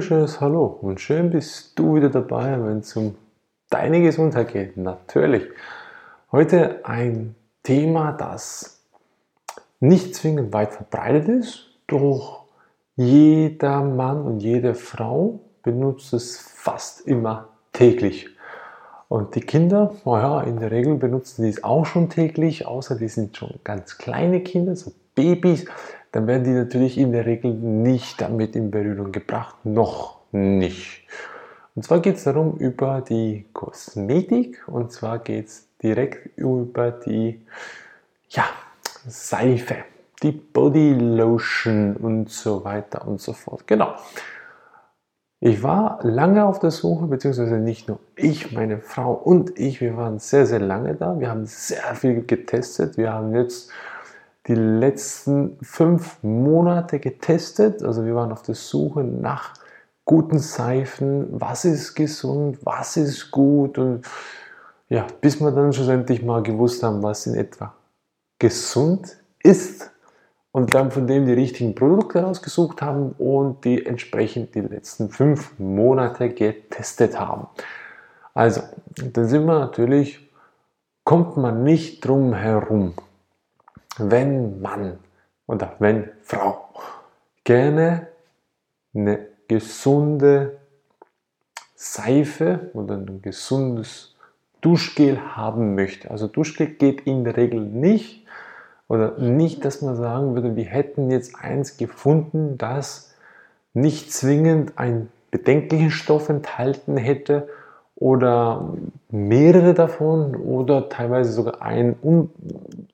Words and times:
wunderschönes 0.00 0.40
Hallo 0.40 0.64
und 0.64 0.98
schön 0.98 1.28
bist 1.28 1.78
du 1.78 1.96
wieder 1.96 2.08
dabei, 2.08 2.52
wenn 2.52 2.78
es 2.78 2.96
um 2.96 3.16
deine 3.68 4.00
Gesundheit 4.00 4.50
geht. 4.50 4.78
Natürlich. 4.78 5.46
Heute 6.32 6.80
ein 6.84 7.34
Thema, 7.62 8.12
das 8.12 8.82
nicht 9.78 10.14
zwingend 10.14 10.54
weit 10.54 10.72
verbreitet 10.72 11.28
ist, 11.28 11.66
doch 11.86 12.46
jeder 12.96 13.82
Mann 13.82 14.22
und 14.22 14.40
jede 14.40 14.74
Frau 14.74 15.40
benutzt 15.62 16.14
es 16.14 16.38
fast 16.38 17.06
immer 17.06 17.48
täglich. 17.74 18.30
Und 19.08 19.34
die 19.34 19.42
Kinder, 19.42 19.94
naja, 20.06 20.40
in 20.44 20.60
der 20.60 20.70
Regel 20.70 20.94
benutzen 20.94 21.42
die 21.42 21.50
es 21.50 21.62
auch 21.62 21.84
schon 21.84 22.08
täglich, 22.08 22.66
außer 22.66 22.96
die 22.96 23.08
sind 23.08 23.36
schon 23.36 23.60
ganz 23.64 23.98
kleine 23.98 24.40
Kinder, 24.40 24.74
so 24.76 24.92
Babys 25.14 25.66
dann 26.12 26.26
werden 26.26 26.44
die 26.44 26.50
natürlich 26.50 26.98
in 26.98 27.12
der 27.12 27.26
Regel 27.26 27.54
nicht 27.54 28.20
damit 28.20 28.56
in 28.56 28.70
Berührung 28.70 29.12
gebracht, 29.12 29.56
noch 29.64 30.20
nicht. 30.32 31.06
Und 31.74 31.84
zwar 31.84 32.00
geht 32.00 32.16
es 32.16 32.24
darum 32.24 32.56
über 32.58 33.00
die 33.00 33.46
Kosmetik 33.52 34.62
und 34.66 34.92
zwar 34.92 35.20
geht 35.20 35.46
es 35.46 35.68
direkt 35.82 36.36
über 36.36 36.90
die 36.90 37.40
ja, 38.28 38.44
Seife, 39.06 39.76
die 40.22 40.32
Body 40.32 40.94
Lotion 40.94 41.96
und 41.96 42.28
so 42.28 42.64
weiter 42.64 43.06
und 43.06 43.20
so 43.20 43.32
fort. 43.32 43.66
Genau. 43.66 43.94
Ich 45.42 45.62
war 45.62 46.00
lange 46.02 46.44
auf 46.44 46.58
der 46.58 46.70
Suche, 46.70 47.06
beziehungsweise 47.06 47.56
nicht 47.56 47.88
nur 47.88 47.98
ich, 48.14 48.52
meine 48.52 48.78
Frau 48.78 49.14
und 49.14 49.58
ich, 49.58 49.80
wir 49.80 49.96
waren 49.96 50.18
sehr, 50.18 50.44
sehr 50.44 50.60
lange 50.60 50.94
da. 50.96 51.18
Wir 51.18 51.30
haben 51.30 51.46
sehr 51.46 51.94
viel 51.94 52.26
getestet. 52.26 52.98
Wir 52.98 53.14
haben 53.14 53.34
jetzt 53.34 53.70
die 54.46 54.54
letzten 54.54 55.58
fünf 55.62 56.22
Monate 56.22 56.98
getestet. 56.98 57.82
Also 57.82 58.04
wir 58.04 58.14
waren 58.14 58.32
auf 58.32 58.42
der 58.42 58.54
Suche 58.54 59.04
nach 59.04 59.54
guten 60.04 60.38
Seifen, 60.38 61.28
was 61.30 61.64
ist 61.64 61.94
gesund, 61.94 62.58
was 62.64 62.96
ist 62.96 63.30
gut 63.30 63.78
und 63.78 64.06
ja, 64.88 65.06
bis 65.20 65.40
wir 65.40 65.52
dann 65.52 65.72
schlussendlich 65.72 66.22
mal 66.22 66.42
gewusst 66.42 66.82
haben, 66.82 67.02
was 67.02 67.26
in 67.26 67.36
etwa 67.36 67.74
gesund 68.38 69.18
ist 69.42 69.90
und 70.52 70.74
dann 70.74 70.90
von 70.90 71.06
dem 71.06 71.26
die 71.26 71.32
richtigen 71.32 71.74
Produkte 71.74 72.22
rausgesucht 72.22 72.82
haben 72.82 73.12
und 73.18 73.64
die 73.64 73.86
entsprechend 73.86 74.54
die 74.54 74.62
letzten 74.62 75.10
fünf 75.10 75.56
Monate 75.58 76.30
getestet 76.30 77.18
haben. 77.18 77.46
Also, 78.34 78.62
dann 78.96 79.26
sind 79.26 79.46
wir 79.46 79.58
natürlich, 79.58 80.28
kommt 81.04 81.36
man 81.36 81.62
nicht 81.62 82.04
drum 82.04 82.34
herum, 82.34 82.94
wenn 83.98 84.60
Mann 84.60 84.98
oder 85.46 85.74
wenn 85.78 86.10
Frau 86.22 86.68
gerne 87.44 88.08
eine 88.94 89.26
gesunde 89.48 90.58
Seife 91.74 92.70
oder 92.74 92.96
ein 92.96 93.22
gesundes 93.22 94.14
Duschgel 94.60 95.36
haben 95.36 95.74
möchte. 95.74 96.10
Also 96.10 96.26
Duschgel 96.26 96.66
geht 96.66 97.02
in 97.02 97.24
der 97.24 97.36
Regel 97.36 97.60
nicht 97.60 98.26
oder 98.88 99.18
nicht, 99.18 99.64
dass 99.64 99.82
man 99.82 99.96
sagen 99.96 100.34
würde, 100.34 100.56
wir 100.56 100.64
hätten 100.64 101.10
jetzt 101.10 101.36
eins 101.36 101.76
gefunden, 101.76 102.58
das 102.58 103.14
nicht 103.72 104.12
zwingend 104.12 104.78
einen 104.78 105.10
bedenklichen 105.30 105.90
Stoff 105.90 106.28
enthalten 106.28 106.96
hätte 106.96 107.48
oder 107.94 108.74
mehrere 109.10 109.74
davon 109.74 110.34
oder 110.34 110.88
teilweise 110.88 111.32
sogar 111.32 111.62
einen, 111.62 111.96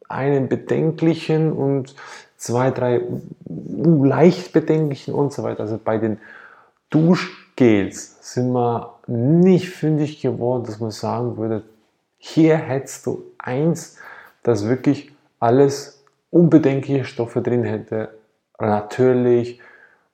einen 0.08 0.48
bedenklichen 0.48 1.52
und 1.52 1.94
zwei, 2.36 2.70
drei 2.70 3.02
leicht 3.46 4.52
bedenklichen 4.52 5.14
und 5.14 5.32
so 5.32 5.42
weiter. 5.42 5.60
Also 5.60 5.78
bei 5.82 5.98
den 5.98 6.18
Duschgels 6.90 8.18
sind 8.20 8.52
wir 8.52 8.94
nicht 9.06 9.70
fündig 9.70 10.20
geworden, 10.20 10.64
dass 10.64 10.80
man 10.80 10.90
sagen 10.90 11.36
würde, 11.36 11.62
hier 12.18 12.56
hättest 12.56 13.06
du 13.06 13.24
eins, 13.38 13.98
das 14.42 14.68
wirklich 14.68 15.12
alles 15.40 16.04
unbedenkliche 16.30 17.04
Stoffe 17.04 17.40
drin 17.42 17.64
hätte, 17.64 18.10
natürlich 18.58 19.60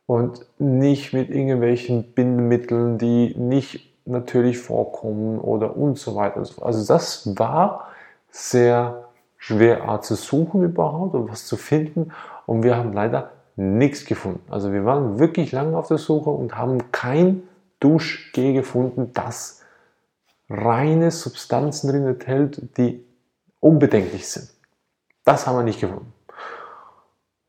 und 0.06 0.44
nicht 0.58 1.12
mit 1.12 1.30
irgendwelchen 1.30 2.12
Bindemitteln, 2.12 2.98
die 2.98 3.34
nicht 3.36 3.92
natürlich 4.04 4.58
vorkommen 4.58 5.38
oder 5.38 5.76
und 5.76 5.98
so 5.98 6.16
weiter. 6.16 6.42
Also 6.60 6.86
das 6.86 7.38
war 7.38 7.88
sehr 8.30 9.01
schwer 9.42 10.00
zu 10.02 10.14
suchen 10.14 10.62
überhaupt 10.62 11.16
und 11.16 11.28
was 11.28 11.46
zu 11.46 11.56
finden 11.56 12.12
und 12.46 12.62
wir 12.62 12.76
haben 12.76 12.92
leider 12.92 13.32
nichts 13.56 14.04
gefunden. 14.04 14.40
Also 14.52 14.72
wir 14.72 14.84
waren 14.84 15.18
wirklich 15.18 15.50
lange 15.50 15.76
auf 15.76 15.88
der 15.88 15.98
Suche 15.98 16.30
und 16.30 16.56
haben 16.56 16.92
kein 16.92 17.42
Duschgel 17.80 18.52
gefunden, 18.52 19.10
das 19.14 19.64
reine 20.48 21.10
Substanzen 21.10 21.90
drin 21.90 22.06
enthält, 22.06 22.78
die 22.78 23.04
unbedenklich 23.58 24.28
sind. 24.28 24.48
Das 25.24 25.48
haben 25.48 25.56
wir 25.56 25.64
nicht 25.64 25.80
gefunden. 25.80 26.12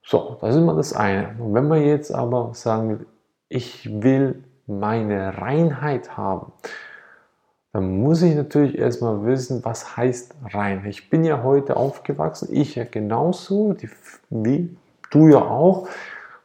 So, 0.03 0.39
das 0.41 0.55
ist 0.55 0.61
immer 0.61 0.75
das 0.75 0.93
eine. 0.93 1.35
Und 1.37 1.53
wenn 1.53 1.67
man 1.67 1.83
jetzt 1.83 2.11
aber 2.11 2.55
sagen 2.55 3.05
ich 3.49 4.01
will 4.01 4.43
meine 4.65 5.37
Reinheit 5.37 6.17
haben, 6.17 6.53
dann 7.73 7.97
muss 7.97 8.21
ich 8.21 8.35
natürlich 8.35 8.77
erstmal 8.77 9.25
wissen, 9.25 9.65
was 9.65 9.97
heißt 9.97 10.35
rein. 10.53 10.85
Ich 10.85 11.09
bin 11.09 11.23
ja 11.23 11.41
heute 11.41 11.75
aufgewachsen, 11.75 12.49
ich 12.51 12.75
ja 12.75 12.83
genauso, 12.83 13.73
die, 13.73 13.89
wie 14.29 14.77
du 15.09 15.27
ja 15.29 15.39
auch. 15.39 15.87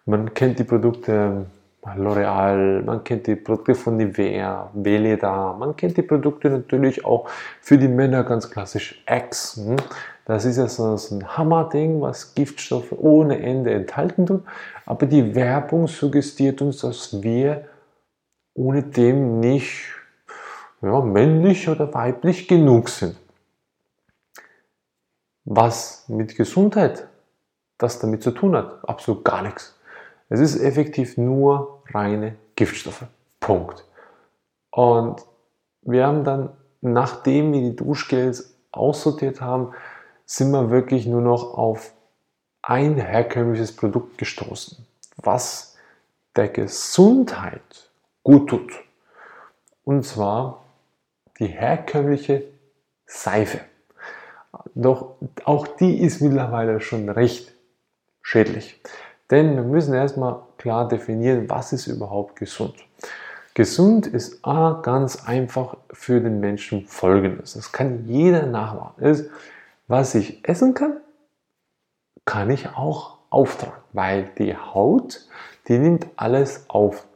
Man 0.06 0.33
kennt 0.33 0.59
die 0.59 0.65
Produkte 0.65 1.44
L'Oreal, 1.84 2.83
man 2.83 3.05
kennt 3.05 3.27
die 3.27 3.37
Produkte 3.37 3.75
von 3.75 3.99
Nivea, 3.99 4.71
Veleda, 4.72 5.53
man 5.53 5.77
kennt 5.77 5.99
die 5.99 6.03
Produkte 6.03 6.49
natürlich 6.49 7.05
auch 7.05 7.28
für 7.61 7.77
die 7.77 7.88
Männer 7.88 8.25
ganz 8.25 8.50
klassisch 8.50 9.05
X. 9.06 9.56
Hm? 9.56 9.77
Das 10.25 10.47
ist 10.47 10.56
ja 10.56 10.67
so 10.67 10.94
ein 10.94 11.37
Hammerding, 11.37 12.00
was 12.00 12.34
Giftstoffe 12.34 12.93
ohne 12.93 13.38
Ende 13.38 13.72
enthalten 13.72 14.25
tut. 14.25 14.44
Aber 14.87 15.05
die 15.05 15.34
Werbung 15.34 15.88
suggestiert 15.88 16.62
uns, 16.62 16.78
dass 16.78 17.22
wir 17.22 17.67
ohne 18.55 18.83
dem 18.83 19.41
nicht 19.41 19.97
ja, 20.83 21.00
männlich 21.00 21.69
oder 21.69 21.93
weiblich 21.93 22.49
genug 22.49 22.89
sind. 22.89 23.16
Was 25.44 26.09
mit 26.09 26.37
Gesundheit 26.37 27.09
das 27.78 27.99
damit 27.99 28.22
zu 28.22 28.33
tun 28.33 28.56
hat? 28.56 28.88
Absolut 28.88 29.25
gar 29.25 29.43
nichts. 29.43 29.78
Es 30.28 30.41
ist 30.41 30.61
effektiv 30.61 31.17
nur 31.17 31.83
reine 31.93 32.37
Giftstoffe. 32.55 33.05
Punkt. 33.41 33.84
Und 34.71 35.25
wir 35.83 36.06
haben 36.06 36.25
dann, 36.25 36.50
nachdem 36.81 37.53
wir 37.53 37.61
die 37.62 37.77
Duschgels 37.77 38.55
aussortiert 38.72 39.41
haben, 39.41 39.72
sind 40.27 40.50
wir 40.50 40.71
wirklich 40.71 41.06
nur 41.06 41.22
noch 41.22 41.55
auf 41.55 41.94
ein 42.61 42.97
herkömmliches 42.97 43.75
Produkt 43.75 44.19
gestoßen, 44.19 44.87
was 45.17 45.77
der 46.37 46.49
Gesundheit 46.49 47.91
gut 48.22 48.50
tut. 48.50 48.72
Und 49.84 50.05
zwar 50.05 50.62
die 51.38 51.47
herkömmliche 51.47 52.44
Seife. 53.06 53.60
Doch 54.75 55.16
auch 55.44 55.66
die 55.66 56.00
ist 56.00 56.21
mittlerweile 56.21 56.81
schon 56.81 57.09
recht 57.09 57.54
schädlich. 58.22 58.81
Denn 59.31 59.56
wir 59.56 59.62
müssen 59.62 59.94
erstmal 59.94 60.43
klar 60.56 60.88
definieren, 60.88 61.49
was 61.49 61.72
ist 61.72 61.87
überhaupt 61.87 62.37
gesund. 62.37 62.75
Gesund 63.54 64.06
ist 64.06 64.44
A, 64.44 64.81
ganz 64.82 65.26
einfach 65.26 65.76
für 65.93 66.20
den 66.20 66.40
Menschen 66.40 66.87
folgendes. 66.87 67.55
Das 67.55 67.73
kann 67.73 68.06
jeder 68.06 68.46
nachmachen. 68.46 69.02
Ist, 69.02 69.31
was 69.87 70.14
ich 70.14 70.49
essen 70.49 70.75
kann, 70.75 70.99
kann 72.25 72.50
ich 72.50 72.69
auch 72.69 73.19
auftragen, 73.31 73.82
weil 73.93 74.31
die 74.38 74.56
Haut, 74.56 75.26
die 75.67 75.79
nimmt 75.79 76.06
alles 76.17 76.64
auf 76.69 77.08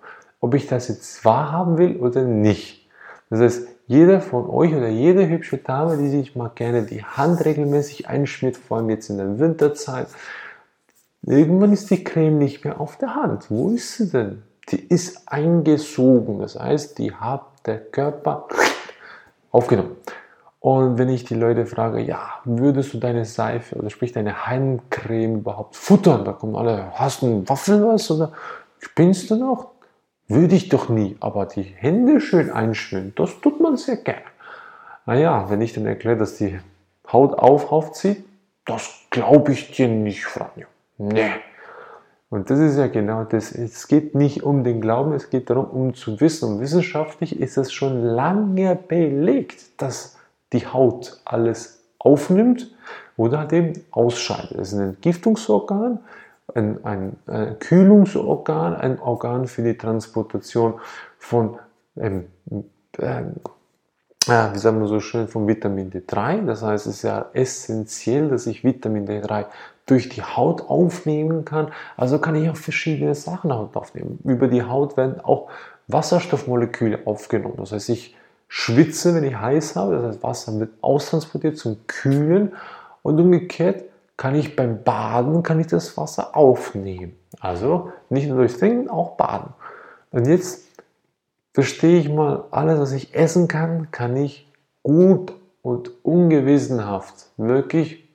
ob 0.42 0.54
ich 0.54 0.66
das 0.66 0.88
jetzt 0.88 1.24
wahrhaben 1.24 1.78
will 1.78 1.96
oder 1.96 2.24
nicht. 2.24 2.88
Das 3.30 3.40
heißt, 3.40 3.68
jeder 3.86 4.20
von 4.20 4.48
euch 4.48 4.74
oder 4.74 4.88
jede 4.88 5.28
hübsche 5.28 5.58
Dame, 5.58 5.96
die 5.96 6.08
sich 6.08 6.36
mal 6.36 6.50
gerne 6.54 6.82
die 6.82 7.04
Hand 7.04 7.44
regelmäßig 7.44 8.08
einschmiert, 8.08 8.56
vor 8.56 8.78
allem 8.78 8.90
jetzt 8.90 9.10
in 9.10 9.18
der 9.18 9.38
Winterzeit, 9.38 10.08
irgendwann 11.22 11.72
ist 11.72 11.90
die 11.90 12.04
Creme 12.04 12.38
nicht 12.38 12.64
mehr 12.64 12.80
auf 12.80 12.96
der 12.96 13.14
Hand. 13.14 13.50
Wo 13.50 13.70
ist 13.70 13.96
sie 13.96 14.10
denn? 14.10 14.42
Die 14.70 14.82
ist 14.88 15.22
eingesogen. 15.26 16.38
Das 16.38 16.58
heißt, 16.58 16.98
die 16.98 17.12
hat 17.12 17.42
der 17.66 17.78
Körper 17.78 18.46
aufgenommen. 19.50 19.96
Und 20.62 20.96
wenn 20.96 21.08
ich 21.08 21.24
die 21.24 21.34
Leute 21.34 21.66
frage, 21.66 22.00
ja, 22.00 22.34
würdest 22.44 22.94
du 22.94 22.98
deine 22.98 23.24
Seife 23.24 23.74
oder 23.74 23.90
sprich 23.90 24.12
deine 24.12 24.46
Handcreme 24.46 25.40
überhaupt 25.40 25.74
futtern? 25.74 26.24
Da 26.24 26.32
kommen 26.32 26.54
alle, 26.54 26.92
hast 26.94 27.22
du 27.22 27.26
einen 27.26 27.48
Waffel 27.48 27.84
was 27.84 28.08
oder 28.12 28.32
spinnst 28.78 29.28
du 29.30 29.36
noch? 29.36 29.71
Würde 30.32 30.54
ich 30.54 30.70
doch 30.70 30.88
nie, 30.88 31.16
aber 31.20 31.44
die 31.44 31.62
Hände 31.62 32.20
schön 32.20 32.50
einschmieren, 32.50 33.12
das 33.16 33.40
tut 33.40 33.60
man 33.60 33.76
sehr 33.76 33.96
gerne. 33.96 34.22
Naja, 35.04 35.50
wenn 35.50 35.60
ich 35.60 35.74
dann 35.74 35.84
erkläre, 35.84 36.16
dass 36.16 36.36
die 36.36 36.58
Haut 37.12 37.34
auf 37.34 37.70
aufzieht, 37.70 38.24
das 38.64 38.94
glaube 39.10 39.52
ich 39.52 39.72
dir 39.72 39.88
nicht, 39.88 40.24
Franjo. 40.24 40.66
Nee. 40.96 41.32
Und 42.30 42.48
das 42.48 42.60
ist 42.60 42.78
ja 42.78 42.86
genau 42.86 43.24
das. 43.24 43.52
Es 43.52 43.88
geht 43.88 44.14
nicht 44.14 44.42
um 44.42 44.64
den 44.64 44.80
Glauben, 44.80 45.12
es 45.12 45.28
geht 45.28 45.50
darum, 45.50 45.66
um 45.66 45.94
zu 45.94 46.18
wissen. 46.18 46.54
Und 46.54 46.60
wissenschaftlich 46.60 47.38
ist 47.38 47.58
es 47.58 47.70
schon 47.70 48.02
lange 48.02 48.74
belegt, 48.74 49.82
dass 49.82 50.16
die 50.54 50.66
Haut 50.66 51.20
alles 51.26 51.82
aufnimmt 51.98 52.74
oder 53.18 53.52
eben 53.52 53.74
ausscheidet. 53.90 54.52
Es 54.52 54.72
ist 54.72 54.78
ein 54.78 54.94
Entgiftungsorgan, 54.94 55.98
ein, 56.54 56.84
ein, 56.84 57.16
ein, 57.26 57.58
Kühlungsorgan, 57.58 58.74
ein 58.74 58.98
Organ 59.00 59.46
für 59.46 59.62
die 59.62 59.76
Transportation 59.76 60.74
von, 61.18 61.58
ähm, 61.96 62.26
äh, 62.98 63.22
wie 64.26 64.58
sagen 64.58 64.80
wir 64.80 64.86
so 64.86 65.00
schön, 65.00 65.28
von 65.28 65.48
Vitamin 65.48 65.90
D3. 65.90 66.44
Das 66.46 66.62
heißt, 66.62 66.86
es 66.86 66.96
ist 66.96 67.02
ja 67.02 67.26
essentiell, 67.32 68.28
dass 68.28 68.46
ich 68.46 68.64
Vitamin 68.64 69.06
D3 69.06 69.46
durch 69.86 70.08
die 70.08 70.22
Haut 70.22 70.68
aufnehmen 70.68 71.44
kann. 71.44 71.68
Also 71.96 72.18
kann 72.18 72.36
ich 72.36 72.48
auch 72.48 72.56
verschiedene 72.56 73.14
Sachen 73.14 73.50
aufnehmen. 73.50 74.20
Über 74.24 74.48
die 74.48 74.62
Haut 74.62 74.96
werden 74.96 75.20
auch 75.20 75.48
Wasserstoffmoleküle 75.88 77.00
aufgenommen. 77.06 77.56
Das 77.58 77.72
heißt, 77.72 77.88
ich 77.88 78.16
schwitze, 78.48 79.14
wenn 79.14 79.24
ich 79.24 79.36
heiß 79.36 79.76
habe. 79.76 79.96
Das 79.96 80.04
heißt, 80.04 80.22
Wasser 80.22 80.60
wird 80.60 80.70
austransportiert 80.82 81.58
zum 81.58 81.78
Kühlen. 81.86 82.52
Und 83.02 83.18
umgekehrt 83.18 83.84
kann 84.16 84.34
ich 84.34 84.56
beim 84.56 84.84
Baden 84.84 85.42
kann 85.42 85.60
ich 85.60 85.66
das 85.66 85.96
Wasser 85.96 86.36
aufnehmen. 86.36 87.16
Also 87.40 87.92
nicht 88.08 88.28
nur 88.28 88.38
durch 88.38 88.56
Trinken, 88.56 88.88
auch 88.88 89.16
baden. 89.16 89.54
Und 90.10 90.26
jetzt 90.26 90.68
verstehe 91.54 91.98
ich 91.98 92.08
mal, 92.08 92.44
alles, 92.50 92.78
was 92.78 92.92
ich 92.92 93.14
essen 93.14 93.48
kann, 93.48 93.90
kann 93.90 94.16
ich 94.16 94.50
gut 94.82 95.32
und 95.62 96.04
ungewissenhaft 96.04 97.30
wirklich 97.36 98.08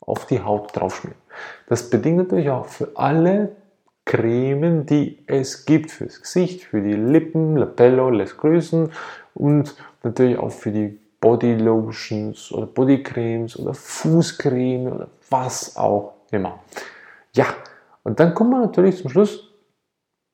auf 0.00 0.26
die 0.26 0.42
Haut 0.42 0.70
draufschmieren. 0.74 1.20
Das 1.68 1.90
bedingt 1.90 2.18
natürlich 2.18 2.50
auch 2.50 2.66
für 2.66 2.90
alle 2.94 3.56
Cremen, 4.04 4.86
die 4.86 5.24
es 5.26 5.64
gibt 5.64 5.90
fürs 5.90 6.20
Gesicht, 6.20 6.64
für 6.64 6.82
die 6.82 6.92
Lippen, 6.92 7.56
Labello 7.56 8.10
lässt 8.10 8.36
grüßen 8.36 8.92
und 9.34 9.74
natürlich 10.02 10.38
auch 10.38 10.50
für 10.50 10.70
die 10.70 11.00
Body 11.24 11.54
Lotions 11.54 12.52
oder 12.52 12.66
Bodycremes 12.66 13.58
oder 13.58 13.72
Fußcreme 13.72 14.92
oder 14.92 15.08
was 15.30 15.74
auch 15.74 16.12
immer. 16.30 16.58
Ja, 17.32 17.46
und 18.02 18.20
dann 18.20 18.34
kommt 18.34 18.50
man 18.50 18.60
natürlich 18.60 18.98
zum 18.98 19.10
Schluss, 19.10 19.50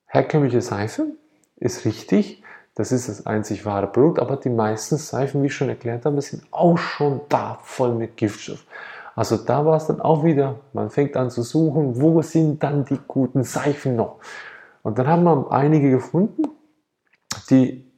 herkömmliche 0.07 0.61
Seife 0.61 1.07
ist 1.55 1.85
richtig, 1.85 2.43
das 2.75 2.91
ist 2.91 3.09
das 3.09 3.25
einzig 3.25 3.65
wahre 3.65 3.87
Produkt, 3.87 4.19
aber 4.19 4.35
die 4.35 4.51
meisten 4.51 4.97
Seifen, 4.97 5.45
wie 5.45 5.47
ich 5.47 5.55
schon 5.55 5.69
erklärt 5.69 6.07
habe, 6.07 6.21
sind 6.23 6.43
auch 6.51 6.77
schon 6.77 7.21
da 7.29 7.61
voll 7.63 7.95
mit 7.95 8.17
Giftstoff. 8.17 8.67
Also 9.15 9.37
da 9.37 9.65
war 9.65 9.77
es 9.77 9.87
dann 9.87 10.01
auch 10.01 10.25
wieder, 10.25 10.57
man 10.73 10.91
fängt 10.91 11.17
an 11.17 11.31
zu 11.31 11.43
suchen, 11.43 12.01
wo 12.01 12.21
sind 12.23 12.65
dann 12.65 12.85
die 12.85 12.99
guten 13.07 13.45
Seifen 13.45 13.95
noch? 13.95 14.17
Und 14.83 14.99
dann 14.99 15.07
haben 15.07 15.23
wir 15.23 15.53
einige 15.53 15.89
gefunden, 15.89 16.49
die 17.49 17.89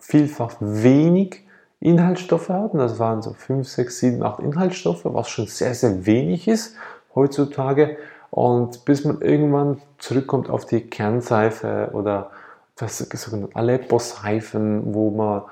vielfach 0.00 0.56
wenig 0.58 1.44
Inhaltsstoffe 1.84 2.48
hatten. 2.48 2.78
Das 2.78 2.98
waren 2.98 3.22
so 3.22 3.32
5, 3.32 3.68
6, 3.68 3.98
7, 3.98 4.22
8 4.22 4.40
Inhaltsstoffe, 4.40 5.04
was 5.04 5.28
schon 5.28 5.46
sehr, 5.46 5.74
sehr 5.74 6.06
wenig 6.06 6.48
ist 6.48 6.76
heutzutage. 7.14 7.96
Und 8.30 8.84
bis 8.84 9.04
man 9.04 9.20
irgendwann 9.20 9.80
zurückkommt 9.98 10.50
auf 10.50 10.66
die 10.66 10.80
Kernseife 10.80 11.90
oder 11.92 12.30
das 12.76 12.98
sogenannte 12.98 13.54
Aleppo-Seifen, 13.54 14.94
wo 14.94 15.10
man 15.10 15.42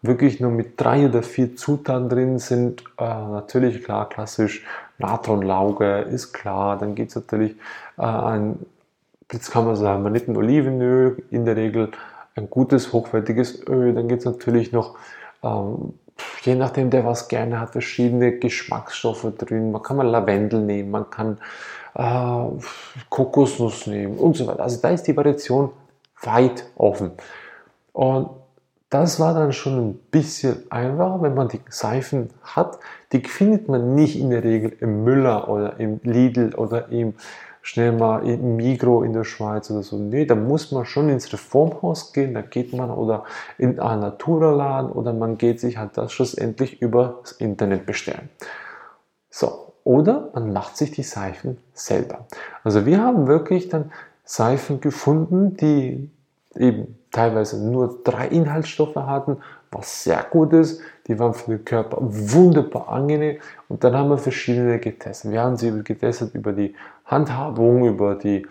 wirklich 0.00 0.40
nur 0.40 0.50
mit 0.50 0.80
drei 0.80 1.06
oder 1.06 1.22
vier 1.22 1.54
Zutaten 1.54 2.08
drin 2.08 2.38
sind. 2.38 2.82
Äh, 2.98 3.04
natürlich 3.04 3.84
klar, 3.84 4.08
klassisch 4.08 4.64
Natronlauge 4.98 6.00
ist 6.00 6.32
klar. 6.32 6.76
Dann 6.78 6.94
gibt 6.96 7.10
es 7.10 7.16
natürlich 7.16 7.54
äh, 7.98 8.02
ein, 8.02 8.58
jetzt 9.30 9.52
kann 9.52 9.64
man 9.64 9.76
sagen, 9.76 10.02
man 10.02 10.12
nimmt 10.12 10.28
ein 10.28 10.36
Olivenöl, 10.36 11.22
in 11.30 11.44
der 11.44 11.54
Regel 11.54 11.92
ein 12.34 12.50
gutes, 12.50 12.92
hochwertiges 12.92 13.64
Öl. 13.68 13.94
Dann 13.94 14.08
gibt 14.08 14.20
es 14.20 14.26
natürlich 14.26 14.72
noch 14.72 14.96
ähm, 15.42 15.94
je 16.42 16.54
nachdem, 16.54 16.90
der 16.90 17.04
was 17.04 17.28
gerne 17.28 17.60
hat, 17.60 17.70
verschiedene 17.70 18.38
Geschmacksstoffe 18.38 19.26
drin. 19.38 19.72
Man 19.72 19.82
kann 19.82 19.96
mal 19.96 20.06
Lavendel 20.06 20.60
nehmen, 20.60 20.90
man 20.90 21.10
kann 21.10 21.38
äh, 21.94 22.44
Kokosnuss 23.08 23.86
nehmen 23.86 24.18
und 24.18 24.36
so 24.36 24.46
weiter. 24.46 24.62
Also 24.62 24.80
da 24.80 24.90
ist 24.90 25.04
die 25.04 25.16
Variation 25.16 25.70
weit 26.22 26.66
offen. 26.76 27.12
Und 27.92 28.30
das 28.90 29.18
war 29.18 29.32
dann 29.32 29.52
schon 29.52 29.78
ein 29.78 29.94
bisschen 30.10 30.70
einfacher, 30.70 31.22
wenn 31.22 31.34
man 31.34 31.48
die 31.48 31.60
Seifen 31.68 32.28
hat. 32.42 32.78
Die 33.12 33.20
findet 33.20 33.68
man 33.68 33.94
nicht 33.94 34.18
in 34.18 34.30
der 34.30 34.44
Regel 34.44 34.76
im 34.80 35.04
Müller 35.04 35.48
oder 35.48 35.80
im 35.80 36.00
Lidl 36.02 36.54
oder 36.54 36.88
im 36.90 37.14
schnell 37.62 37.92
mal 37.92 38.28
im 38.28 38.56
Migro 38.56 39.02
in 39.02 39.12
der 39.12 39.24
Schweiz 39.24 39.70
oder 39.70 39.82
so. 39.82 39.96
Nee, 39.96 40.26
da 40.26 40.34
muss 40.34 40.72
man 40.72 40.84
schon 40.84 41.08
ins 41.08 41.32
Reformhaus 41.32 42.12
gehen, 42.12 42.34
da 42.34 42.42
geht 42.42 42.72
man 42.72 42.90
oder 42.90 43.24
in 43.56 43.78
einen 43.78 44.00
Naturaladen 44.02 44.90
oder 44.90 45.12
man 45.12 45.38
geht 45.38 45.60
sich 45.60 45.78
halt 45.78 45.96
das 45.96 46.12
schlussendlich 46.12 46.82
über 46.82 47.20
das 47.22 47.32
Internet 47.32 47.86
bestellen. 47.86 48.28
So, 49.30 49.72
oder 49.84 50.30
man 50.34 50.52
macht 50.52 50.76
sich 50.76 50.90
die 50.90 51.04
Seifen 51.04 51.58
selber. 51.72 52.26
Also 52.64 52.84
wir 52.84 53.00
haben 53.00 53.26
wirklich 53.28 53.68
dann 53.68 53.92
Seifen 54.24 54.80
gefunden, 54.80 55.56
die 55.56 56.10
eben 56.56 56.98
teilweise 57.10 57.64
nur 57.64 58.00
drei 58.04 58.28
Inhaltsstoffe 58.28 58.96
hatten, 58.96 59.38
was 59.70 60.04
sehr 60.04 60.24
gut 60.30 60.52
ist. 60.52 60.80
Die 61.06 61.18
waren 61.18 61.34
für 61.34 61.52
den 61.52 61.64
Körper 61.64 61.98
wunderbar 62.00 62.88
angenehm. 62.88 63.38
Und 63.68 63.82
dann 63.84 63.94
haben 63.94 64.10
wir 64.10 64.18
verschiedene 64.18 64.78
getestet. 64.78 65.32
Wir 65.32 65.42
haben 65.42 65.56
sie 65.56 65.82
getestet 65.82 66.34
über 66.34 66.52
die 66.52 66.74
Handhabung, 67.12 67.86
über 67.86 68.16
die 68.16 68.46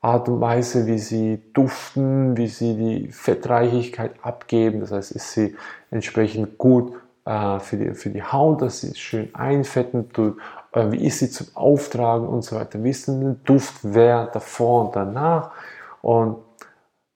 Art 0.00 0.28
und 0.28 0.40
Weise, 0.40 0.86
wie 0.86 0.98
sie 0.98 1.42
duften, 1.54 2.36
wie 2.36 2.46
sie 2.46 2.76
die 2.76 3.10
Fettreichigkeit 3.10 4.12
abgeben. 4.22 4.80
Das 4.80 4.92
heißt, 4.92 5.12
ist 5.12 5.32
sie 5.32 5.56
entsprechend 5.90 6.58
gut 6.58 6.92
äh, 7.24 7.58
für, 7.58 7.78
die, 7.78 7.94
für 7.94 8.10
die 8.10 8.22
Haut, 8.22 8.60
dass 8.60 8.82
sie 8.82 8.94
schön 8.94 9.34
einfetten 9.34 10.10
tut. 10.10 10.36
Äh, 10.72 10.92
wie 10.92 11.06
ist 11.06 11.20
sie 11.20 11.30
zum 11.30 11.46
Auftragen 11.54 12.28
und 12.28 12.42
so 12.42 12.56
weiter. 12.56 12.78
Denn 12.78 13.20
der 13.20 13.36
Duftwert 13.44 14.34
davor 14.34 14.86
und 14.86 14.96
danach? 14.96 15.52
Und 16.02 16.36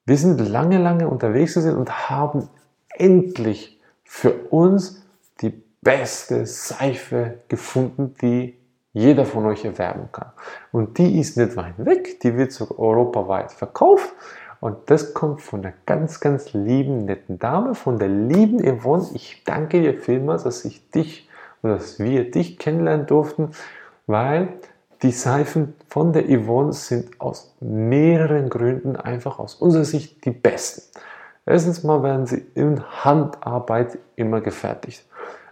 wir 0.06 0.16
sind 0.16 0.40
lange, 0.40 0.78
lange 0.78 1.08
unterwegs 1.08 1.54
gewesen 1.54 1.76
und 1.76 2.08
haben 2.08 2.48
endlich 2.88 3.78
für 4.04 4.32
uns 4.50 5.04
die 5.42 5.62
beste 5.82 6.46
Seife 6.46 7.40
gefunden, 7.48 8.14
die 8.22 8.57
jeder 8.98 9.24
von 9.24 9.46
euch 9.46 9.64
erwerben 9.64 10.08
kann. 10.12 10.32
Und 10.72 10.98
die 10.98 11.18
ist 11.20 11.36
nicht 11.36 11.56
weit 11.56 11.74
weg, 11.78 12.20
die 12.20 12.36
wird 12.36 12.52
sogar 12.52 12.78
europaweit 12.78 13.52
verkauft. 13.52 14.12
Und 14.60 14.76
das 14.86 15.14
kommt 15.14 15.40
von 15.40 15.60
einer 15.60 15.74
ganz, 15.86 16.18
ganz 16.18 16.52
lieben, 16.52 17.04
netten 17.04 17.38
Dame, 17.38 17.74
von 17.74 17.98
der 17.98 18.08
lieben 18.08 18.58
Yvonne. 18.60 19.06
Ich 19.14 19.44
danke 19.44 19.80
dir 19.80 19.94
vielmals, 19.94 20.42
dass 20.42 20.64
ich 20.64 20.90
dich 20.90 21.28
oder 21.62 21.74
dass 21.74 22.00
wir 22.00 22.30
dich 22.30 22.58
kennenlernen 22.58 23.06
durften, 23.06 23.52
weil 24.06 24.48
die 25.02 25.12
Seifen 25.12 25.74
von 25.88 26.12
der 26.12 26.24
Yvonne 26.24 26.72
sind 26.72 27.20
aus 27.20 27.54
mehreren 27.60 28.48
Gründen 28.48 28.96
einfach 28.96 29.38
aus 29.38 29.54
unserer 29.54 29.84
Sicht 29.84 30.24
die 30.24 30.32
besten. 30.32 30.82
Erstens 31.46 31.84
mal 31.84 32.02
werden 32.02 32.26
sie 32.26 32.44
in 32.54 32.82
Handarbeit 33.04 33.98
immer 34.16 34.40
gefertigt. 34.40 35.07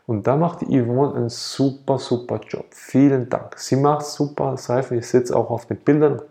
Und 0.07 0.27
da 0.27 0.37
macht 0.37 0.61
die 0.61 0.67
Yvonne 0.67 1.15
einen 1.15 1.29
super, 1.29 1.99
super 1.99 2.41
Job. 2.49 2.67
Vielen 2.71 3.29
Dank. 3.29 3.59
Sie 3.59 3.77
macht 3.77 4.07
super 4.07 4.57
Seifen. 4.57 4.99
Ich 4.99 5.09
sitze 5.09 5.37
auch 5.37 5.51
auf 5.51 5.67
den 5.67 5.79
Bildern, 5.79 6.23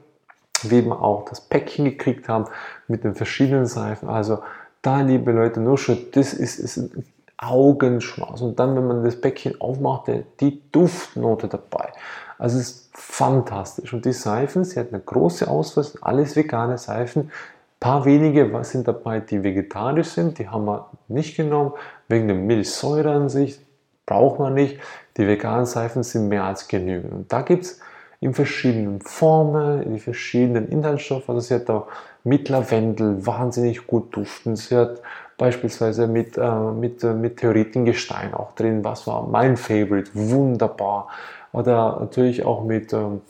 wie 0.63 0.83
wir 0.85 1.01
auch 1.01 1.25
das 1.25 1.41
Päckchen 1.41 1.85
gekriegt 1.85 2.29
haben 2.29 2.45
mit 2.87 3.03
den 3.03 3.15
verschiedenen 3.15 3.65
Seifen. 3.65 4.07
Also 4.07 4.39
da, 4.81 5.01
liebe 5.01 5.31
Leute, 5.31 5.59
nur 5.59 5.77
schon, 5.77 5.97
das 6.13 6.33
ist, 6.33 6.57
ist 6.57 6.77
ein 6.77 7.05
Augenschmaus. 7.37 8.41
Und 8.41 8.59
dann, 8.59 8.75
wenn 8.75 8.87
man 8.87 9.03
das 9.03 9.19
Päckchen 9.19 9.59
aufmacht, 9.59 10.09
die 10.39 10.61
Duftnote 10.71 11.49
dabei. 11.49 11.91
Also 12.37 12.57
es 12.57 12.69
ist 12.69 12.89
fantastisch. 12.93 13.93
Und 13.93 14.05
die 14.05 14.13
Seifen, 14.13 14.63
sie 14.63 14.79
hat 14.79 14.89
eine 14.93 15.01
große 15.01 15.49
Auswahl, 15.49 15.85
alles 16.01 16.35
vegane 16.35 16.77
Seifen. 16.77 17.23
Ein 17.23 17.79
paar 17.79 18.05
wenige 18.05 18.49
sind 18.63 18.87
dabei, 18.87 19.19
die 19.19 19.43
vegetarisch 19.43 20.07
sind, 20.07 20.39
die 20.39 20.47
haben 20.47 20.65
wir 20.65 20.89
nicht 21.07 21.35
genommen, 21.35 21.73
wegen 22.07 22.27
der 22.27 22.37
Milchsäure 22.37 23.11
an 23.11 23.29
sich, 23.29 23.59
braucht 24.05 24.39
man 24.39 24.53
nicht. 24.53 24.79
Die 25.17 25.27
veganen 25.27 25.65
Seifen 25.65 26.03
sind 26.03 26.27
mehr 26.27 26.43
als 26.43 26.67
genügend. 26.67 27.13
Und 27.13 27.33
da 27.33 27.41
gibt 27.41 27.63
es 27.63 27.79
in 28.19 28.33
verschiedenen 28.33 29.01
Formen, 29.01 29.81
in 29.83 29.99
verschiedenen 29.99 30.67
Inhaltsstoffen. 30.69 31.35
Also 31.35 31.47
sie 31.47 31.55
hat 31.55 31.69
auch 31.69 31.87
mit 32.23 32.49
Lavendel 32.49 33.25
wahnsinnig 33.25 33.87
gut 33.87 34.15
duften. 34.15 34.55
Sie 34.55 34.75
hat 34.75 35.01
beispielsweise 35.37 36.07
mit, 36.07 36.37
äh, 36.37 36.71
mit 36.71 37.03
äh, 37.03 37.13
Meteoritengestein 37.13 38.33
auch 38.33 38.53
drin, 38.53 38.83
was 38.83 39.05
war 39.07 39.27
mein 39.27 39.57
Favorite, 39.57 40.11
wunderbar 40.13 41.09
oder 41.51 41.97
natürlich 41.99 42.45
auch 42.45 42.63
mit, 42.63 42.93
ähm, 42.93 43.21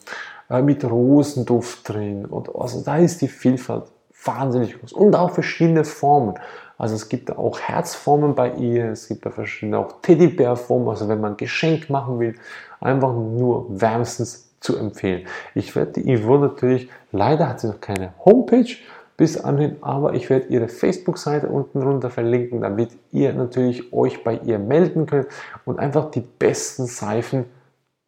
äh, 0.50 0.62
mit 0.62 0.84
Rosenduft 0.84 1.90
drin. 1.90 2.26
Und 2.26 2.56
also 2.56 2.82
da 2.82 2.98
ist 2.98 3.22
die 3.22 3.28
Vielfalt 3.28 3.86
wahnsinnig 4.24 4.80
groß 4.80 4.94
und 4.94 5.16
auch 5.16 5.32
verschiedene 5.32 5.84
Formen. 5.84 6.36
Also 6.78 6.96
es 6.96 7.10
gibt 7.10 7.38
auch 7.38 7.60
Herzformen 7.60 8.36
bei 8.36 8.52
ihr, 8.54 8.92
es 8.92 9.08
gibt 9.08 9.26
da 9.26 9.30
verschiedene 9.30 9.80
auch 9.80 10.02
Teddybärformen, 10.02 10.90
also 10.90 11.08
wenn 11.08 11.22
man 11.22 11.38
Geschenk 11.38 11.90
machen 11.90 12.20
will, 12.20 12.36
einfach 12.82 13.14
nur 13.14 13.68
wärmstens 13.70 14.52
zu 14.60 14.78
empfehlen. 14.78 15.28
Ich 15.54 15.76
werde 15.76 16.02
die 16.02 16.18
Yvonne 16.18 16.48
natürlich, 16.48 16.90
leider 17.12 17.48
hat 17.48 17.62
sie 17.62 17.68
noch 17.68 17.80
keine 17.80 18.14
Homepage 18.26 18.76
bis 19.18 19.38
anhin, 19.40 19.78
aber 19.82 20.14
ich 20.14 20.30
werde 20.30 20.48
ihre 20.48 20.68
Facebook-Seite 20.68 21.48
unten 21.48 21.82
runter 21.82 22.10
verlinken, 22.10 22.62
damit 22.62 22.90
ihr 23.12 23.34
natürlich 23.34 23.94
euch 23.94 24.24
bei 24.24 24.38
ihr 24.44 24.60
melden 24.60 25.06
könnt 25.06 25.28
und 25.64 25.80
einfach 25.80 26.12
die 26.12 26.22
besten 26.22 26.86
Seifen 26.86 27.46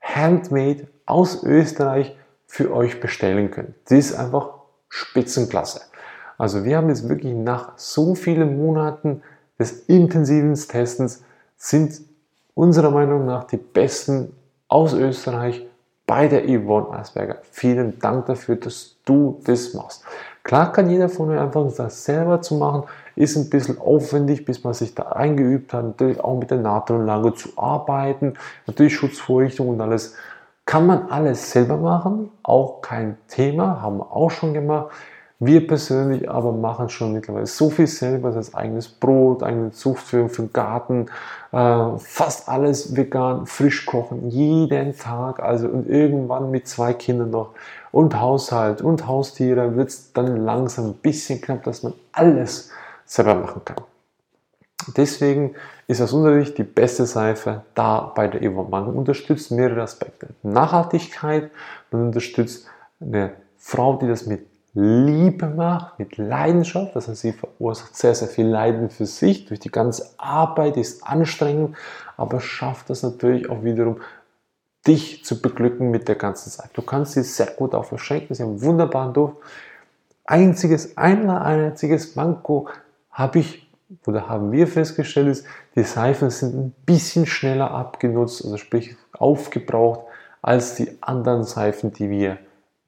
handmade 0.01 0.88
aus 1.05 1.43
Österreich 1.43 2.15
für 2.45 2.74
euch 2.74 3.00
bestellen 3.00 3.51
könnt. 3.51 3.75
Sie 3.86 3.97
ist 3.97 4.15
einfach 4.15 4.50
Spitzenklasse. 4.89 5.81
Also 6.38 6.63
wir 6.63 6.77
haben 6.77 6.89
jetzt 6.89 7.10
wirklich 7.10 7.34
nach 7.34 7.74
so 7.77 8.15
vielen 8.15 8.58
Monaten 8.58 9.22
des 9.60 9.72
intensiven 9.88 10.53
Testens 10.53 11.24
sind 11.58 12.01
unserer 12.53 12.91
Meinung 12.91 13.25
nach 13.25 13.46
die 13.46 13.58
besten 13.58 14.34
aus 14.67 14.94
Österreich 14.94 15.65
bei 16.06 16.27
der 16.27 16.46
Yvonne 16.46 16.91
Asperger. 16.91 17.38
Vielen 17.51 18.00
Dank 18.00 18.27
dafür, 18.27 18.56
dass 18.56 18.96
du 19.06 19.41
das 19.46 19.74
machst. 19.74 20.03
Klar 20.44 20.72
kann 20.72 20.89
jeder 20.89 21.10
von 21.10 21.29
euch 21.29 21.39
einfach 21.39 21.70
das 21.75 22.06
selber 22.06 22.41
zu 22.41 22.56
machen, 22.56 22.84
ist 23.17 23.36
ein 23.36 23.50
bisschen 23.50 23.79
aufwendig, 23.79 24.46
bis 24.46 24.63
man 24.63 24.74
sich 24.74 24.96
da 24.96 25.03
eingeübt 25.03 25.74
hat, 25.74 25.84
natürlich 25.84 26.22
auch 26.22 26.39
mit 26.39 26.50
der 26.51 26.60
Natronlage 26.60 27.34
zu 27.34 27.50
arbeiten, 27.58 28.36
natürlich 28.65 28.96
Schutzvorrichtung 28.96 29.67
und 29.67 29.82
alles. 29.82 30.15
Kann 30.65 30.86
man 30.86 31.10
alles 31.10 31.51
selber 31.51 31.77
machen, 31.77 32.29
auch 32.44 32.82
kein 32.82 33.17
Thema, 33.27 33.82
haben 33.82 33.98
wir 33.98 34.12
auch 34.12 34.32
schon 34.32 34.53
gemacht. 34.53 34.88
Wir 35.39 35.67
persönlich 35.67 36.27
aber 36.27 36.51
machen 36.51 36.89
schon 36.89 37.13
mittlerweile 37.13 37.46
so 37.46 37.70
viel 37.70 37.86
selber, 37.86 38.32
das 38.32 38.56
eigenes 38.56 38.88
Brot, 38.88 39.44
eigene 39.44 39.72
Zucht 39.72 40.01
für, 40.01 40.29
für 40.29 40.44
den 40.44 40.53
Garten, 40.53 41.08
äh, 41.51 41.98
fast 42.00 42.50
alles 42.50 42.96
vegan, 42.96 43.46
frisch 43.46 43.86
kochen, 43.86 44.29
jeden 44.29 44.98
Tag, 44.98 45.39
also 45.39 45.67
und 45.67 45.88
irgendwann 45.88 46.50
mit 46.50 46.67
zwei 46.67 46.94
Kindern 46.94 47.29
noch 47.29 47.51
und 47.91 48.20
Haushalt 48.20 48.82
und 48.82 49.06
Haustiere 49.06 49.75
wird 49.75 49.89
es 49.89 50.12
dann 50.12 50.38
langsam 50.38 50.88
ein 50.88 50.94
bisschen 50.96 51.39
knapp, 51.39 51.63
dass 51.63 51.84
man 51.84 51.94
alles 52.13 52.72
selber 53.06 53.36
machen 53.36 53.62
kann. 53.63 53.77
Deswegen 54.96 55.53
ist 55.88 56.01
aus 56.01 56.13
unserer 56.13 56.39
Sicht 56.39 56.58
die 56.58 56.63
beste 56.63 57.06
Seife 57.06 57.63
da 57.75 58.12
bei 58.15 58.27
der 58.27 58.41
Evo. 58.41 58.63
Man 58.63 58.88
unterstützt 58.88 59.51
mehrere 59.51 59.82
Aspekte. 59.82 60.29
Nachhaltigkeit, 60.44 61.51
man 61.91 62.08
unterstützt 62.08 62.67
eine 63.00 63.34
Frau, 63.58 63.98
die 63.98 64.08
das 64.08 64.25
mit 64.25 64.48
Liebe 64.79 65.48
macht, 65.48 65.98
mit 65.98 66.17
Leidenschaft. 66.17 66.96
Das 66.96 67.07
heißt, 67.07 67.22
sie 67.22 67.34
verursacht 67.34 67.96
sehr, 67.96 68.13
sehr 68.13 68.27
viel 68.27 68.46
Leiden 68.46 68.91
für 68.91 69.07
sich. 69.07 69.46
Durch 69.46 69.60
die 69.60 69.72
ganze 69.72 70.12
Arbeit 70.17 70.77
ist 70.77 71.03
anstrengend, 71.03 71.75
aber 72.15 72.39
schafft 72.39 72.91
das 72.91 73.01
natürlich 73.01 73.50
auch 73.50 73.63
wiederum, 73.63 74.01
dich 74.86 75.25
zu 75.25 75.41
beglücken 75.41 75.89
mit 75.89 76.07
der 76.07 76.15
ganzen 76.15 76.51
Zeit. 76.51 76.69
Du 76.74 76.84
kannst 76.84 77.13
sie 77.13 77.24
sehr 77.24 77.48
gut 77.48 77.74
auch 77.74 77.86
verschenken. 77.86 78.36
Sie 78.36 78.43
haben 78.43 78.51
einen 78.51 78.62
wunderbaren 78.62 79.13
Duft. 79.13 79.38
Einziges, 80.25 80.96
ein 80.96 81.27
einziges 81.27 82.15
Manko 82.15 82.69
habe 83.10 83.39
ich 83.39 83.67
oder 84.05 84.29
haben 84.29 84.51
wir 84.51 84.67
festgestellt, 84.67 85.29
ist, 85.29 85.46
die 85.75 85.84
Seifen 85.84 86.29
sind 86.29 86.53
ein 86.53 86.75
bisschen 86.86 87.25
schneller 87.25 87.72
abgenutzt, 87.72 88.46
also 88.46 88.57
sprich 88.57 88.96
aufgebraucht, 89.13 90.01
als 90.43 90.75
die 90.75 91.01
anderen 91.01 91.46
Seifen, 91.46 91.93
die 91.93 92.12
wir 92.12 92.38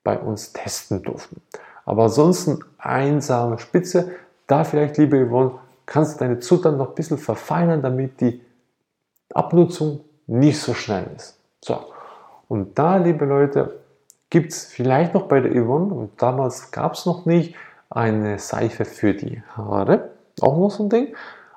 bei 0.04 0.20
uns 0.20 0.54
testen 0.54 1.02
durften. 1.02 1.42
Aber 1.90 2.04
ansonsten 2.04 2.60
einsame 2.78 3.58
Spitze. 3.58 4.12
Da 4.46 4.64
vielleicht, 4.64 4.98
liebe 4.98 5.26
Yvonne, 5.26 5.54
kannst 5.88 6.16
du 6.16 6.20
deine 6.20 6.38
Zutaten 6.38 6.78
noch 6.78 6.90
ein 6.90 6.94
bisschen 6.94 7.18
verfeinern, 7.18 7.82
damit 7.82 8.22
die 8.22 8.42
Abnutzung 9.34 10.02
nicht 10.28 10.60
so 10.60 10.76
schnell 10.76 11.08
ist. 11.16 11.40
So, 11.66 11.80
und 12.48 12.78
da, 12.78 12.98
liebe 12.98 13.26
Leute, 13.26 13.80
gibt 14.30 14.52
es 14.52 14.66
vielleicht 14.66 15.16
noch 15.16 15.24
bei 15.24 15.40
der 15.40 15.52
Yvonne, 15.52 15.92
und 15.92 16.22
damals 16.22 16.70
gab 16.70 16.94
es 16.94 17.08
noch 17.08 17.26
nicht, 17.26 17.56
eine 17.90 18.38
Seife 18.38 18.86
für 18.86 19.16
die 19.16 19.42
Haare. 19.58 20.12
Auch 20.42 20.60
noch 20.60 20.70
so 20.70 20.84
ein 20.84 20.90
Ding. 20.92 21.16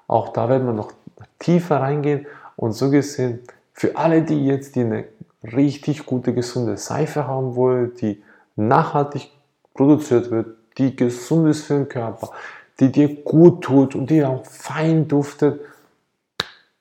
Auch 0.08 0.30
da 0.30 0.48
werden 0.48 0.66
wir 0.66 0.72
noch 0.72 0.92
tiefer 1.40 1.82
reingehen. 1.82 2.26
Und 2.56 2.72
so 2.72 2.88
gesehen, 2.88 3.40
für 3.74 3.96
alle, 3.96 4.22
die 4.22 4.46
jetzt 4.46 4.76
die 4.76 4.80
eine 4.80 5.04
richtig 5.42 6.06
gute, 6.06 6.32
gesunde 6.32 6.78
Seife 6.78 7.26
haben 7.26 7.54
wollen, 7.54 7.92
die 7.96 8.22
nachhaltig 8.56 9.30
produziert 9.74 10.30
wird, 10.30 10.56
die 10.78 10.96
gesund 10.96 11.48
ist 11.48 11.64
für 11.64 11.74
den 11.74 11.88
Körper, 11.88 12.30
die 12.80 12.90
dir 12.90 13.22
gut 13.22 13.62
tut 13.62 13.94
und 13.94 14.10
die 14.10 14.24
auch 14.24 14.44
fein 14.46 15.08
duftet, 15.08 15.60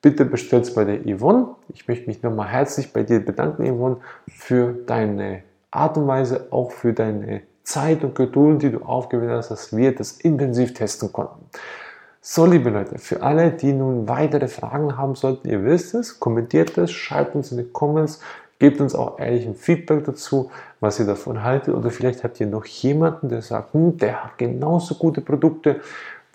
bitte 0.01 0.25
bestellt 0.25 0.63
es 0.63 0.74
bei 0.74 0.83
der 0.83 1.01
Yvonne. 1.05 1.48
Ich 1.74 1.88
möchte 1.88 2.07
mich 2.07 2.24
nochmal 2.24 2.48
herzlich 2.48 2.91
bei 2.93 3.03
dir 3.03 3.19
bedanken, 3.19 3.65
Yvonne, 3.65 3.98
für 4.27 4.74
deine 4.86 5.43
Art 5.69 5.98
und 5.98 6.07
Weise, 6.07 6.48
auch 6.51 6.71
für 6.71 6.93
deine 6.93 7.41
Zeit 7.63 8.03
und 8.03 8.15
Geduld, 8.15 8.62
die 8.62 8.71
du 8.71 8.79
aufgewendet 8.79 9.38
hast, 9.38 9.51
dass 9.51 9.75
wir 9.75 9.93
das 9.93 10.13
intensiv 10.13 10.74
testen 10.74 11.13
konnten. 11.13 11.45
So, 12.24 12.45
liebe 12.45 12.69
Leute, 12.69 13.00
für 13.00 13.24
alle, 13.24 13.51
die 13.51 13.74
nun 13.74 14.07
weitere 14.07 14.48
Fragen 14.48 14.98
haben 14.98 15.15
sollten, 15.15 15.50
ihr 15.50 15.63
wisst 15.63 15.95
es, 15.95 16.19
kommentiert 16.19 16.77
es, 16.77 16.91
schreibt 16.91 17.36
uns 17.36 17.51
in 17.51 17.57
die 17.57 17.71
Comments, 17.71 18.19
Gebt 18.62 18.80
uns 18.80 18.94
auch 18.94 19.18
ehrlich 19.18 19.48
ein 19.48 19.56
Feedback 19.56 20.06
dazu, 20.06 20.51
was 20.80 21.00
ihr 21.00 21.08
davon 21.08 21.41
haltet. 21.41 21.74
Oder 21.74 21.89
vielleicht 21.89 22.24
habt 22.24 22.39
ihr 22.39 22.46
noch 22.46 22.63
jemanden, 22.65 23.27
der 23.27 23.41
sagt, 23.41 23.74
hm, 23.74 23.98
der 23.98 24.24
hat 24.24 24.38
genauso 24.38 24.94
gute 24.94 25.20
Produkte. 25.22 25.82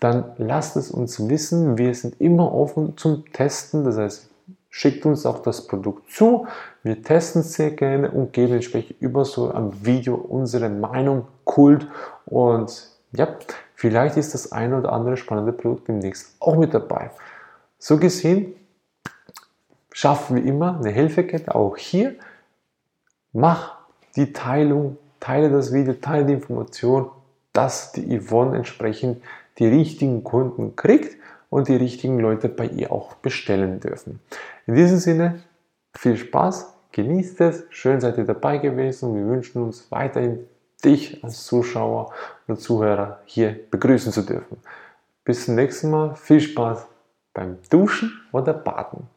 Dann 0.01 0.33
lasst 0.37 0.75
es 0.75 0.91
uns 0.91 1.29
wissen. 1.29 1.77
Wir 1.77 1.95
sind 1.95 2.19
immer 2.19 2.53
offen 2.53 2.97
zum 2.97 3.31
Testen. 3.31 3.85
Das 3.85 3.95
heißt, 3.95 4.29
schickt 4.69 5.05
uns 5.05 5.25
auch 5.25 5.39
das 5.39 5.67
Produkt 5.67 6.11
zu. 6.11 6.47
Wir 6.83 7.01
testen 7.01 7.43
es 7.43 7.53
sehr 7.53 7.71
gerne 7.71 8.11
und 8.11 8.33
geben 8.33 8.55
entsprechend 8.55 9.01
über 9.01 9.23
so 9.23 9.49
ein 9.49 9.85
Video 9.85 10.15
unsere 10.15 10.67
Meinung 10.67 11.27
kult. 11.45 11.87
Und 12.25 12.89
ja, 13.13 13.37
vielleicht 13.73 14.17
ist 14.17 14.33
das 14.33 14.51
ein 14.51 14.73
oder 14.73 14.91
andere 14.91 15.15
spannende 15.15 15.53
Produkt 15.53 15.87
demnächst 15.87 16.35
auch 16.41 16.57
mit 16.57 16.73
dabei. 16.73 17.09
So 17.79 17.97
gesehen, 17.97 18.53
schaffen 19.97 20.37
wie 20.37 20.47
immer 20.47 20.77
eine 20.77 20.91
Hilfekette, 20.91 21.55
auch 21.55 21.75
hier. 21.75 22.13
Mach 23.33 23.79
die 24.15 24.31
Teilung, 24.31 24.99
teile 25.19 25.49
das 25.49 25.73
Video, 25.73 25.93
teile 25.93 26.23
die 26.23 26.33
Information, 26.33 27.09
dass 27.51 27.93
die 27.93 28.19
Yvonne 28.19 28.57
entsprechend 28.57 29.23
die 29.57 29.65
richtigen 29.65 30.23
Kunden 30.23 30.75
kriegt 30.75 31.17
und 31.49 31.67
die 31.67 31.75
richtigen 31.75 32.19
Leute 32.19 32.47
bei 32.47 32.67
ihr 32.67 32.91
auch 32.91 33.15
bestellen 33.15 33.79
dürfen. 33.79 34.19
In 34.67 34.75
diesem 34.75 34.99
Sinne, 34.99 35.41
viel 35.95 36.15
Spaß, 36.15 36.75
genießt 36.91 37.41
es, 37.41 37.63
schön 37.71 37.99
seid 37.99 38.19
ihr 38.19 38.25
dabei 38.25 38.59
gewesen 38.59 39.09
und 39.09 39.15
wir 39.15 39.25
wünschen 39.25 39.63
uns 39.63 39.89
weiterhin 39.89 40.45
dich 40.85 41.23
als 41.23 41.43
Zuschauer 41.45 42.13
und 42.45 42.61
Zuhörer 42.61 43.21
hier 43.25 43.59
begrüßen 43.71 44.11
zu 44.11 44.21
dürfen. 44.21 44.57
Bis 45.25 45.45
zum 45.45 45.55
nächsten 45.55 45.89
Mal, 45.89 46.13
viel 46.13 46.39
Spaß 46.39 46.85
beim 47.33 47.57
Duschen 47.71 48.11
oder 48.31 48.53
Baden. 48.53 49.16